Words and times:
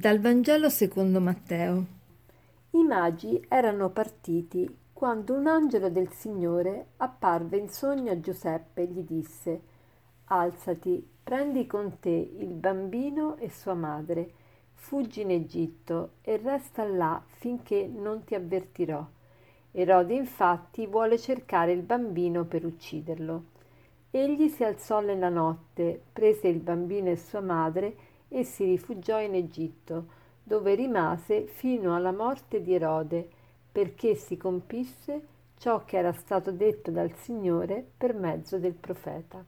Dal 0.00 0.18
Vangelo 0.18 0.70
secondo 0.70 1.20
Matteo. 1.20 1.84
I 2.70 2.82
magi 2.84 3.44
erano 3.50 3.90
partiti 3.90 4.66
quando 4.94 5.34
un 5.34 5.46
angelo 5.46 5.90
del 5.90 6.10
Signore 6.10 6.92
apparve 6.96 7.58
in 7.58 7.68
sogno 7.68 8.10
a 8.10 8.18
Giuseppe 8.18 8.80
e 8.80 8.86
gli 8.86 9.02
disse 9.02 9.60
Alzati, 10.24 11.06
prendi 11.22 11.66
con 11.66 11.98
te 12.00 12.32
il 12.38 12.54
bambino 12.54 13.36
e 13.36 13.50
sua 13.50 13.74
madre, 13.74 14.32
fuggi 14.72 15.20
in 15.20 15.32
Egitto 15.32 16.12
e 16.22 16.38
resta 16.38 16.82
là 16.84 17.22
finché 17.26 17.86
non 17.86 18.24
ti 18.24 18.34
avvertirò. 18.34 19.06
Erode 19.70 20.14
infatti 20.14 20.86
vuole 20.86 21.18
cercare 21.18 21.72
il 21.72 21.82
bambino 21.82 22.46
per 22.46 22.64
ucciderlo. 22.64 23.44
Egli 24.10 24.48
si 24.48 24.64
alzò 24.64 25.00
nella 25.00 25.28
notte, 25.28 26.02
prese 26.10 26.48
il 26.48 26.60
bambino 26.60 27.10
e 27.10 27.16
sua 27.16 27.40
madre 27.40 28.08
e 28.30 28.44
si 28.44 28.64
rifugiò 28.64 29.20
in 29.20 29.34
Egitto, 29.34 30.18
dove 30.42 30.74
rimase 30.74 31.44
fino 31.44 31.94
alla 31.94 32.12
morte 32.12 32.62
di 32.62 32.72
Erode, 32.72 33.28
perché 33.70 34.14
si 34.14 34.36
compisse 34.36 35.26
ciò 35.58 35.84
che 35.84 35.98
era 35.98 36.12
stato 36.12 36.50
detto 36.52 36.90
dal 36.90 37.14
Signore 37.16 37.84
per 37.96 38.14
mezzo 38.14 38.58
del 38.58 38.72
profeta. 38.74 39.44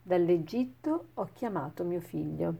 Dall'Egitto 0.00 1.06
ho 1.14 1.28
chiamato 1.32 1.84
mio 1.84 2.00
figlio. 2.00 2.54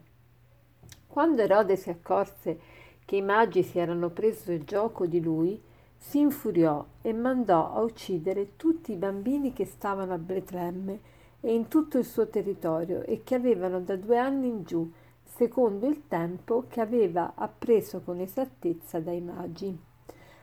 Quando 1.06 1.42
Erode 1.42 1.76
si 1.76 1.90
accorse 1.90 2.58
che 3.04 3.16
i 3.16 3.22
magi 3.22 3.62
si 3.62 3.78
erano 3.78 4.10
preso 4.10 4.58
gioco 4.64 5.06
di 5.06 5.20
lui, 5.20 5.62
si 5.96 6.18
infuriò 6.18 6.84
e 7.00 7.12
mandò 7.12 7.72
a 7.72 7.80
uccidere 7.80 8.56
tutti 8.56 8.92
i 8.92 8.96
bambini 8.96 9.52
che 9.52 9.64
stavano 9.64 10.12
a 10.12 10.18
Betlemme 10.18 11.00
e 11.40 11.54
in 11.54 11.68
tutto 11.68 11.98
il 11.98 12.04
suo 12.04 12.28
territorio 12.28 13.02
e 13.02 13.22
che 13.24 13.34
avevano 13.34 13.80
da 13.80 13.96
due 13.96 14.18
anni 14.18 14.48
in 14.48 14.64
giù, 14.64 14.90
secondo 15.34 15.86
il 15.86 16.08
tempo 16.08 16.64
che 16.68 16.80
aveva 16.80 17.32
appreso 17.34 18.00
con 18.00 18.20
esattezza 18.20 18.98
dai 18.98 19.20
magi. 19.20 19.78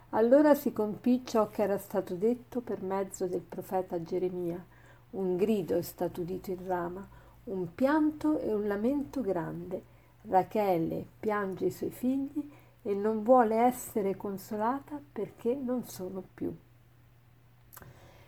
Allora 0.10 0.56
si 0.56 0.72
compì 0.72 1.26
ciò 1.26 1.50
che 1.50 1.64
era 1.64 1.78
stato 1.78 2.16
detto 2.16 2.62
per 2.62 2.82
mezzo 2.82 3.28
del 3.28 3.42
profeta 3.42 4.02
Geremia. 4.02 4.64
Un 5.12 5.36
grido 5.36 5.76
è 5.78 5.82
stato 5.82 6.22
udito 6.22 6.52
in 6.52 6.66
Rama, 6.66 7.06
un 7.46 7.74
pianto 7.74 8.40
e 8.40 8.54
un 8.54 8.68
lamento 8.68 9.22
grande. 9.22 9.94
Rachele 10.22 11.06
piange 11.20 11.66
i 11.66 11.72
suoi 11.72 11.92
figli 11.92 12.50
e 12.82 12.94
non 12.94 13.24
vuole 13.24 13.56
essere 13.56 14.16
consolata 14.16 15.02
perché 15.12 15.56
non 15.56 15.84
sono 15.84 16.24
più. 16.34 16.56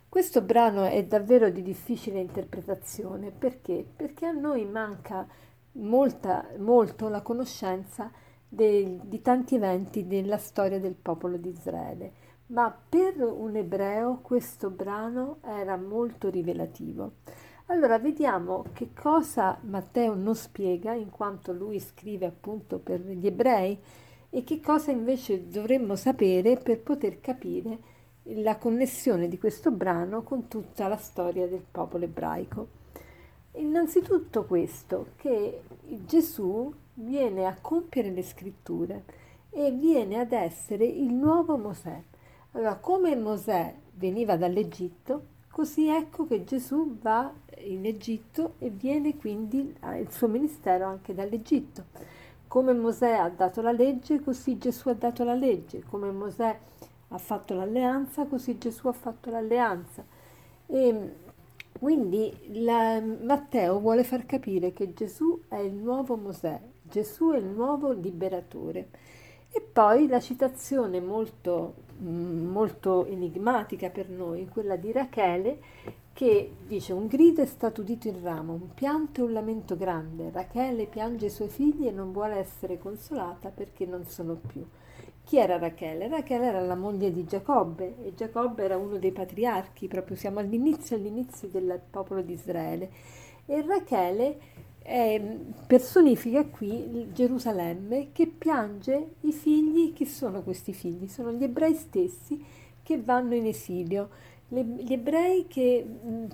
Questo 0.10 0.42
brano 0.42 0.84
è 0.86 1.04
davvero 1.06 1.50
di 1.50 1.62
difficile 1.62 2.20
interpretazione 2.20 3.30
perché? 3.32 3.86
Perché 3.96 4.26
a 4.26 4.32
noi 4.32 4.66
manca 4.66 5.28
molta, 5.78 6.48
molto 6.58 7.08
la 7.10 7.22
conoscenza 7.22 8.12
de, 8.48 9.00
di 9.04 9.22
tanti 9.22 9.56
eventi 9.56 10.08
della 10.08 10.38
storia 10.38 10.80
del 10.80 10.96
popolo 10.96 11.38
di 11.38 11.50
Israele, 11.50 12.14
ma 12.48 12.72
per 12.72 13.22
un 13.22 13.56
ebreo 13.56 14.20
questo 14.22 14.70
brano 14.70 15.38
era 15.44 15.76
molto 15.76 16.30
rivelativo. 16.30 17.14
Allora 17.70 18.00
vediamo 18.00 18.64
che 18.72 18.94
cosa 18.94 19.58
Matteo 19.64 20.14
non 20.16 20.36
spiega 20.36 20.94
in 20.94 21.10
quanto 21.10 21.52
lui 21.52 21.80
scrive 21.80 22.26
appunto 22.26 22.80
per 22.80 23.02
gli 23.02 23.28
ebrei 23.28 23.78
e 24.30 24.44
che 24.46 24.62
cosa 24.62 24.92
invece 24.92 25.48
dovremmo 25.50 25.96
sapere 25.96 26.56
per 26.58 26.80
poter 26.80 27.20
capire 27.20 27.96
la 28.36 28.58
connessione 28.58 29.28
di 29.28 29.38
questo 29.38 29.72
brano 29.72 30.24
con 30.24 30.48
tutta 30.48 30.88
la 30.88 30.96
storia 30.96 31.48
del 31.48 31.64
popolo 31.70 32.06
ebraico. 32.06 32.77
Innanzitutto 33.58 34.46
questo, 34.46 35.08
che 35.16 35.62
Gesù 36.06 36.72
viene 36.94 37.46
a 37.46 37.58
compiere 37.60 38.12
le 38.12 38.24
scritture 38.24 39.04
e 39.50 39.72
viene 39.72 40.20
ad 40.20 40.32
essere 40.32 40.86
il 40.86 41.12
nuovo 41.12 41.58
Mosè. 41.58 42.02
Allora, 42.52 42.76
come 42.76 43.16
Mosè 43.16 43.74
veniva 43.96 44.38
dall'Egitto, 44.38 45.36
così 45.50 45.88
ecco 45.88 46.28
che 46.28 46.44
Gesù 46.44 46.98
va 47.00 47.34
in 47.60 47.86
Egitto 47.86 48.54
e 48.60 48.70
viene 48.70 49.18
quindi 49.18 49.76
il 50.00 50.12
suo 50.12 50.28
ministero 50.28 50.86
anche 50.86 51.16
dall'Egitto. 51.16 51.86
Come 52.48 52.74
Mosè 52.74 53.14
ha 53.14 53.30
dato 53.30 53.62
la 53.62 53.72
legge, 53.72 54.22
così 54.22 54.58
Gesù 54.58 54.90
ha 54.90 54.94
dato 54.94 55.24
la 55.24 55.34
legge. 55.34 55.84
Come 55.84 56.12
Mosè 56.12 56.60
ha 57.08 57.18
fatto 57.18 57.56
l'alleanza, 57.56 58.26
così 58.26 58.58
Gesù 58.58 58.88
ha 58.88 58.94
fatto 58.94 59.32
l'alleanza. 59.32 60.06
E 60.68 61.14
quindi 61.80 62.34
la, 62.54 63.00
Matteo 63.02 63.80
vuole 63.80 64.04
far 64.04 64.26
capire 64.26 64.74
che 64.74 64.94
Gesù 64.94 65.42
è 65.48 65.58
il 65.58 65.74
nuovo 65.74 66.16
Mosè, 66.16 66.60
Gesù 66.82 67.32
è 67.32 67.38
il 67.38 67.46
nuovo 67.46 67.92
liberatore. 67.92 68.90
E 69.50 69.62
poi 69.62 70.08
la 70.08 70.20
citazione 70.20 71.00
molto, 71.00 71.74
molto 72.00 73.06
enigmatica 73.06 73.90
per 73.90 74.10
noi, 74.10 74.48
quella 74.48 74.76
di 74.76 74.92
Rachele, 74.92 75.60
che 76.14 76.52
dice 76.66 76.94
un 76.94 77.06
grido 77.06 77.44
è 77.44 77.46
stato 77.46 77.82
udito 77.82 78.08
in 78.08 78.22
ramo, 78.24 78.54
un 78.54 78.74
pianto 78.74 79.22
e 79.22 79.24
un 79.26 79.34
lamento 79.34 79.78
grande. 79.78 80.32
Rachele 80.32 80.88
piange 80.88 81.28
i 81.28 81.30
suoi 81.30 81.48
figli 81.48 81.86
e 81.86 81.92
non 81.92 82.12
vuole 82.12 82.36
essere 82.36 82.80
consolata 82.80 83.50
perché 83.50 83.86
non 83.86 84.04
sono 84.06 84.34
più. 84.34 84.66
Chi 85.28 85.38
era 85.38 85.58
Rachele? 85.58 86.08
Rachele 86.08 86.46
era 86.46 86.62
la 86.62 86.78
moglie 86.78 87.12
di 87.12 87.26
Giacobbe 87.26 87.98
e 88.02 88.14
Giacobbe 88.16 88.64
era 88.64 88.78
uno 88.78 88.98
dei 88.98 89.12
patriarchi, 89.12 89.90
proprio 89.90 90.16
siamo 90.16 90.40
all'inizio, 90.40 90.96
all'inizio 90.96 91.50
del 91.50 91.82
popolo 91.90 92.22
di 92.22 92.32
Israele. 92.32 92.90
E 93.46 93.62
Rachele 93.62 94.40
eh, 94.84 95.40
personifica 95.68 96.46
qui 96.46 97.10
Gerusalemme 97.12 98.14
che 98.14 98.28
piange 98.28 99.16
i 99.24 99.34
figli. 99.34 99.92
Chi 99.92 100.06
sono 100.06 100.44
questi 100.44 100.72
figli? 100.72 101.10
Sono 101.10 101.34
gli 101.34 101.44
ebrei 101.44 101.74
stessi 101.74 102.42
che 102.82 102.98
vanno 103.02 103.36
in 103.36 103.48
esilio 103.48 104.08
le, 104.50 104.64
gli 104.64 104.94
ebrei 104.94 105.48
che, 105.48 105.86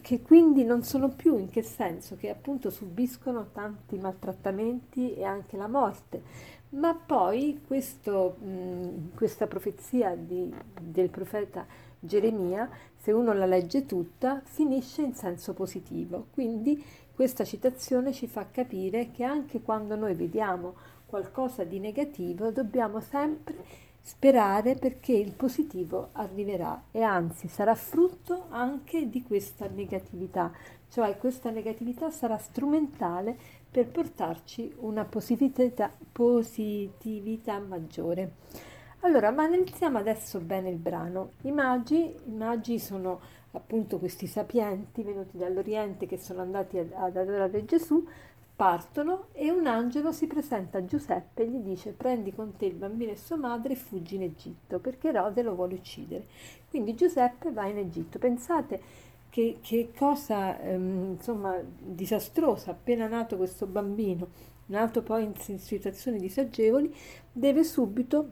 che, 0.02 0.22
quindi 0.22 0.64
non 0.64 0.84
sono 0.84 1.10
più, 1.10 1.38
in 1.38 1.50
che 1.50 1.64
senso? 1.64 2.16
Che 2.16 2.30
appunto 2.30 2.70
subiscono 2.70 3.50
tanti 3.52 3.98
maltrattamenti 3.98 5.16
e 5.16 5.24
anche 5.24 5.58
la 5.58 5.68
morte. 5.68 6.22
Ma 6.70 6.94
poi 6.94 7.62
questo, 7.66 8.36
mh, 8.40 9.16
questa 9.16 9.48
profezia 9.48 10.16
di, 10.16 10.52
del 10.80 11.10
profeta 11.10 11.66
Geremia, 12.00 12.70
se 12.98 13.12
uno 13.12 13.34
la 13.34 13.46
legge 13.46 13.86
tutta, 13.86 14.42
finisce 14.44 15.02
in 15.02 15.14
senso 15.14 15.54
positivo. 15.54 16.28
Quindi 16.34 16.84
questa 17.14 17.44
citazione 17.44 18.12
ci 18.12 18.28
fa 18.28 18.48
capire 18.50 19.12
che 19.12 19.24
anche 19.24 19.62
quando 19.62 19.96
noi 19.96 20.16
vediamo 20.16 20.76
qualcosa 21.06 21.64
di 21.64 21.80
negativo, 21.80 22.50
dobbiamo 22.50 23.00
sempre 23.00 23.92
sperare 24.06 24.76
perché 24.76 25.14
il 25.14 25.32
positivo 25.32 26.10
arriverà 26.12 26.84
e 26.92 27.02
anzi 27.02 27.48
sarà 27.48 27.74
frutto 27.74 28.48
anche 28.50 29.10
di 29.10 29.24
questa 29.24 29.68
negatività, 29.74 30.52
cioè 30.90 31.18
questa 31.18 31.50
negatività 31.50 32.12
sarà 32.12 32.38
strumentale 32.38 33.36
per 33.72 33.88
portarci 33.88 34.76
una 34.80 35.06
positività, 35.06 35.90
positività 36.12 37.60
maggiore. 37.60 38.34
Allora, 39.00 39.32
ma 39.32 39.44
analizziamo 39.44 39.98
adesso 39.98 40.40
bene 40.40 40.70
il 40.70 40.78
brano. 40.78 41.32
I 41.42 41.52
magi, 41.52 42.14
i 42.26 42.32
magi 42.32 42.80
sono 42.80 43.20
appunto 43.52 44.00
questi 44.00 44.28
sapienti 44.28 45.02
venuti 45.02 45.38
dall'Oriente 45.38 46.06
che 46.06 46.18
sono 46.18 46.42
andati 46.42 46.78
ad, 46.78 46.92
ad 46.94 47.16
adorare 47.16 47.66
Gesù, 47.66 48.06
Partono 48.56 49.28
e 49.32 49.50
un 49.50 49.66
angelo 49.66 50.12
si 50.12 50.28
presenta 50.28 50.78
a 50.78 50.86
Giuseppe 50.86 51.42
e 51.42 51.50
gli 51.50 51.58
dice 51.58 51.92
prendi 51.92 52.34
con 52.34 52.56
te 52.56 52.66
il 52.66 52.76
bambino 52.76 53.12
e 53.12 53.18
sua 53.18 53.36
madre 53.36 53.74
e 53.74 53.76
fuggi 53.76 54.16
in 54.16 54.22
Egitto 54.22 54.80
perché 54.80 55.08
Erode 55.08 55.42
lo 55.42 55.56
vuole 55.56 55.74
uccidere. 55.74 56.28
Quindi 56.70 56.94
Giuseppe 56.94 57.52
va 57.52 57.66
in 57.66 57.80
Egitto. 57.80 58.20
Pensate 58.20 58.82
che, 59.30 59.58
che 59.62 59.92
cosa 59.98 60.60
ehm, 60.60 61.14
insomma 61.14 61.58
disastrosa, 61.80 62.70
appena 62.70 63.08
nato 63.08 63.38
questo 63.38 63.66
bambino, 63.66 64.28
nato 64.68 65.02
poi 65.02 65.24
in, 65.24 65.58
situazioni 65.58 66.20
disagevoli, 66.20 66.94
deve 67.32 67.64
subito 67.64 68.30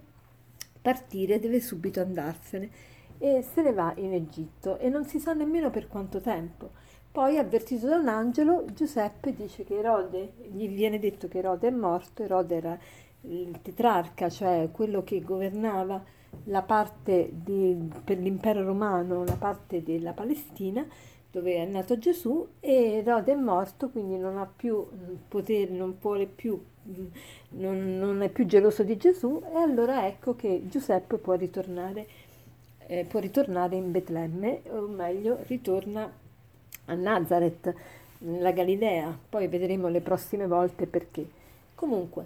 partire, 0.80 1.40
deve 1.40 1.60
subito 1.60 2.00
andarsene 2.00 2.70
e 3.18 3.42
se 3.42 3.62
ne 3.64 3.74
va 3.74 3.94
in 3.98 4.14
Egitto 4.14 4.78
e 4.78 4.90
non 4.90 5.06
si 5.06 5.20
sa 5.20 5.34
nemmeno 5.34 5.72
per 5.72 5.88
quanto 5.88 6.22
tempo. 6.22 6.72
Poi, 7.12 7.38
avvertito 7.38 7.88
da 7.88 7.98
un 7.98 8.08
angelo, 8.08 8.64
Giuseppe 8.74 9.34
dice 9.34 9.66
che 9.66 9.80
Erode, 9.80 10.32
gli 10.54 10.70
viene 10.70 10.98
detto 10.98 11.28
che 11.28 11.40
Erode 11.40 11.68
è 11.68 11.72
morto, 11.72 12.24
Erode 12.24 12.56
era 12.56 12.80
il 13.24 13.60
tetrarca, 13.62 14.30
cioè 14.30 14.70
quello 14.72 15.04
che 15.04 15.22
governava 15.22 16.02
la 16.46 16.62
parte 16.62 17.30
di, 17.34 17.78
per 18.02 18.18
l'impero 18.18 18.64
romano, 18.64 19.26
la 19.26 19.36
parte 19.36 19.84
della 19.84 20.14
Palestina, 20.14 20.88
dove 21.30 21.56
è 21.56 21.66
nato 21.66 21.98
Gesù, 21.98 22.48
e 22.62 22.94
Erode 23.04 23.34
è 23.34 23.36
morto, 23.36 23.90
quindi 23.90 24.18
non 24.18 24.38
ha 24.38 24.50
più 24.54 24.88
potere, 25.28 25.70
non 25.70 25.98
vuole 26.00 26.28
più, 26.28 26.64
non, 27.50 27.98
non 27.98 28.22
è 28.22 28.30
più 28.30 28.46
geloso 28.46 28.84
di 28.84 28.96
Gesù, 28.96 29.44
e 29.54 29.58
allora 29.58 30.08
ecco 30.08 30.38
che 30.38 30.64
Giuseppe 30.68 31.18
può 31.18 31.34
ritornare, 31.34 32.08
eh, 32.88 33.04
può 33.04 33.20
ritornare 33.20 33.76
in 33.76 33.92
Betlemme, 33.92 34.62
o 34.70 34.88
meglio, 34.88 35.40
ritorna 35.48 36.21
a 36.92 36.96
Nazareth, 36.96 37.74
nella 38.20 38.52
Galilea, 38.52 39.18
poi 39.30 39.48
vedremo 39.48 39.88
le 39.88 40.02
prossime 40.02 40.46
volte 40.46 40.86
perché. 40.86 41.26
Comunque, 41.74 42.26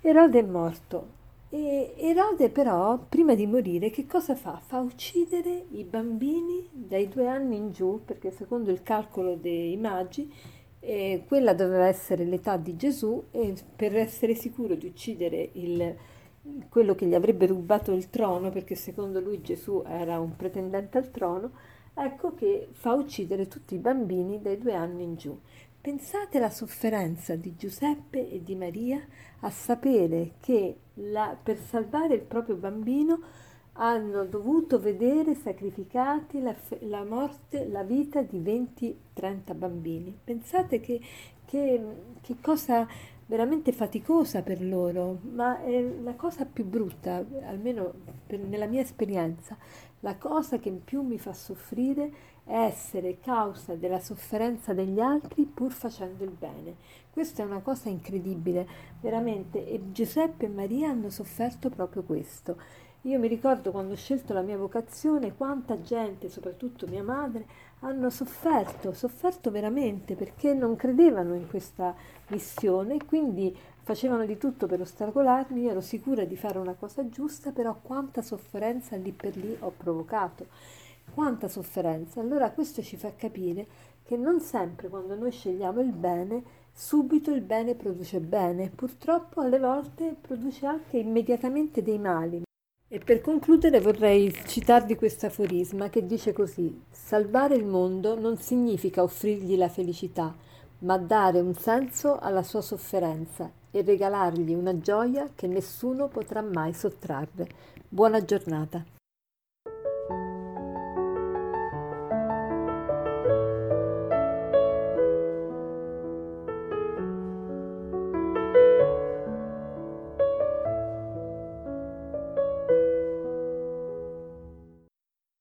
Erode 0.00 0.38
è 0.38 0.42
morto. 0.42 1.22
E 1.48 1.94
Erode 1.96 2.50
però, 2.50 2.98
prima 3.08 3.34
di 3.34 3.46
morire, 3.46 3.90
che 3.90 4.06
cosa 4.06 4.34
fa? 4.34 4.60
Fa 4.64 4.80
uccidere 4.80 5.66
i 5.70 5.84
bambini 5.84 6.68
dai 6.70 7.08
due 7.08 7.26
anni 7.26 7.56
in 7.56 7.72
giù, 7.72 8.00
perché 8.04 8.30
secondo 8.30 8.70
il 8.70 8.82
calcolo 8.82 9.34
dei 9.34 9.76
magi, 9.76 10.32
eh, 10.80 11.24
quella 11.26 11.54
doveva 11.54 11.86
essere 11.86 12.24
l'età 12.24 12.56
di 12.56 12.76
Gesù 12.76 13.24
e 13.30 13.54
per 13.74 13.96
essere 13.96 14.34
sicuro 14.34 14.74
di 14.74 14.86
uccidere 14.86 15.48
il, 15.52 15.96
quello 16.68 16.94
che 16.94 17.06
gli 17.06 17.14
avrebbe 17.14 17.46
rubato 17.46 17.92
il 17.92 18.10
trono, 18.10 18.50
perché 18.50 18.74
secondo 18.74 19.20
lui 19.20 19.40
Gesù 19.40 19.82
era 19.86 20.20
un 20.20 20.36
pretendente 20.36 20.98
al 20.98 21.10
trono, 21.10 21.50
ecco 21.94 22.34
che 22.34 22.68
fa 22.72 22.92
uccidere 22.92 23.46
tutti 23.48 23.74
i 23.74 23.78
bambini 23.78 24.40
dai 24.40 24.58
due 24.58 24.74
anni 24.74 25.04
in 25.04 25.16
giù. 25.16 25.38
Pensate 25.80 26.38
alla 26.38 26.50
sofferenza 26.50 27.36
di 27.36 27.56
Giuseppe 27.56 28.30
e 28.30 28.42
di 28.42 28.54
Maria 28.54 29.06
a 29.40 29.50
sapere 29.50 30.32
che 30.40 30.76
la, 30.94 31.36
per 31.40 31.58
salvare 31.58 32.14
il 32.14 32.22
proprio 32.22 32.56
bambino 32.56 33.20
hanno 33.74 34.24
dovuto 34.24 34.78
vedere 34.78 35.34
sacrificati 35.34 36.40
la, 36.40 36.54
la 36.80 37.04
morte, 37.04 37.66
la 37.68 37.82
vita 37.82 38.22
di 38.22 38.40
20-30 38.40 39.54
bambini. 39.56 40.16
Pensate 40.22 40.80
che, 40.80 41.00
che, 41.44 41.84
che 42.20 42.36
cosa 42.40 42.86
veramente 43.26 43.72
faticosa 43.72 44.42
per 44.42 44.62
loro, 44.62 45.18
ma 45.32 45.62
è 45.62 45.82
la 46.02 46.14
cosa 46.14 46.44
più 46.44 46.64
brutta, 46.64 47.24
almeno 47.44 47.92
per, 48.26 48.38
nella 48.38 48.66
mia 48.66 48.82
esperienza, 48.82 49.56
la 50.04 50.16
cosa 50.16 50.58
che 50.58 50.70
più 50.70 51.00
mi 51.00 51.18
fa 51.18 51.32
soffrire 51.32 52.12
è 52.44 52.58
essere 52.58 53.20
causa 53.20 53.74
della 53.74 54.00
sofferenza 54.00 54.74
degli 54.74 55.00
altri 55.00 55.46
pur 55.46 55.72
facendo 55.72 56.24
il 56.24 56.30
bene. 56.30 56.76
Questa 57.10 57.42
è 57.42 57.46
una 57.46 57.60
cosa 57.60 57.88
incredibile, 57.88 58.68
veramente, 59.00 59.66
e 59.66 59.92
Giuseppe 59.92 60.44
e 60.44 60.48
Maria 60.50 60.90
hanno 60.90 61.08
sofferto 61.08 61.70
proprio 61.70 62.02
questo. 62.02 62.56
Io 63.02 63.18
mi 63.18 63.28
ricordo 63.28 63.70
quando 63.70 63.94
ho 63.94 63.96
scelto 63.96 64.34
la 64.34 64.42
mia 64.42 64.58
vocazione, 64.58 65.34
quanta 65.34 65.80
gente, 65.80 66.28
soprattutto 66.28 66.86
mia 66.86 67.02
madre, 67.02 67.46
hanno 67.84 68.08
sofferto, 68.08 68.92
sofferto 68.92 69.50
veramente 69.50 70.14
perché 70.14 70.54
non 70.54 70.74
credevano 70.74 71.34
in 71.34 71.46
questa 71.46 71.94
missione, 72.28 73.04
quindi 73.04 73.54
facevano 73.82 74.24
di 74.24 74.38
tutto 74.38 74.66
per 74.66 74.80
ostacolarmi, 74.80 75.66
ero 75.66 75.82
sicura 75.82 76.24
di 76.24 76.34
fare 76.34 76.58
una 76.58 76.72
cosa 76.72 77.06
giusta, 77.10 77.52
però 77.52 77.78
quanta 77.82 78.22
sofferenza 78.22 78.96
lì 78.96 79.12
per 79.12 79.36
lì 79.36 79.54
ho 79.60 79.70
provocato, 79.76 80.46
quanta 81.12 81.46
sofferenza. 81.46 82.20
Allora 82.20 82.50
questo 82.52 82.80
ci 82.80 82.96
fa 82.96 83.12
capire 83.14 83.66
che 84.02 84.16
non 84.16 84.40
sempre 84.40 84.88
quando 84.88 85.14
noi 85.14 85.30
scegliamo 85.30 85.80
il 85.80 85.92
bene, 85.92 86.42
subito 86.72 87.30
il 87.32 87.42
bene 87.42 87.74
produce 87.74 88.18
bene, 88.20 88.70
purtroppo 88.74 89.42
alle 89.42 89.58
volte 89.58 90.16
produce 90.18 90.64
anche 90.64 90.96
immediatamente 90.96 91.82
dei 91.82 91.98
mali. 91.98 92.42
E 92.94 93.00
per 93.00 93.20
concludere 93.20 93.80
vorrei 93.80 94.32
citarvi 94.46 94.94
questo 94.94 95.26
aforisma 95.26 95.88
che 95.90 96.06
dice 96.06 96.32
così: 96.32 96.80
Salvare 96.88 97.56
il 97.56 97.64
mondo 97.64 98.16
non 98.16 98.36
significa 98.36 99.02
offrirgli 99.02 99.56
la 99.56 99.68
felicità, 99.68 100.32
ma 100.78 100.96
dare 100.96 101.40
un 101.40 101.54
senso 101.54 102.20
alla 102.20 102.44
sua 102.44 102.60
sofferenza 102.60 103.50
e 103.72 103.82
regalargli 103.82 104.54
una 104.54 104.78
gioia 104.78 105.28
che 105.34 105.48
nessuno 105.48 106.06
potrà 106.06 106.40
mai 106.40 106.72
sottrarre. 106.72 107.48
Buona 107.88 108.24
giornata. 108.24 108.93